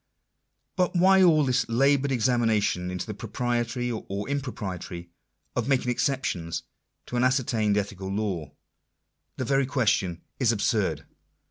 But 0.75 0.95
why 0.95 1.21
all 1.21 1.45
this 1.45 1.69
laboured 1.69 2.11
examination 2.11 2.89
into 2.89 3.05
the 3.05 3.13
propriety, 3.13 3.91
or 3.91 4.27
impropriety, 4.27 5.11
of 5.55 5.67
making 5.67 5.91
exceptions 5.91 6.63
to 7.05 7.17
an 7.17 7.23
ascertained 7.23 7.77
ethical 7.77 8.07
law? 8.09 8.51
The 9.37 9.45
very 9.45 9.67
question 9.67 10.23
is 10.39 10.51
absurd. 10.51 11.05